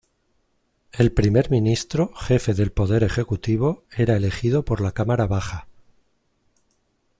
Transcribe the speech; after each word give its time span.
El 0.91 1.11
Primer 1.11 1.51
Ministro, 1.51 2.11
jefe 2.15 2.55
del 2.55 2.71
poder 2.71 3.03
ejecutivo, 3.03 3.83
era 3.95 4.15
elegido 4.17 4.65
por 4.65 4.81
la 4.81 4.93
cámara 4.93 5.27
baja. 5.27 5.67